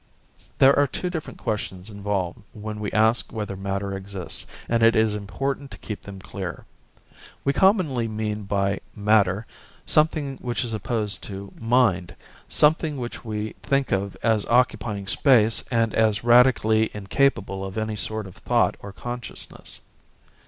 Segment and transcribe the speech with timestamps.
[0.57, 5.13] There are two different questions involved when we ask whether matter exists, and it is
[5.13, 6.65] important to keep them clear.
[7.45, 9.45] We commonly mean by 'matter'
[9.85, 12.15] something which is opposed to 'mind',
[12.49, 18.25] something which we think of as occupying space and as radically incapable of any sort
[18.25, 19.81] of thought or consciousness.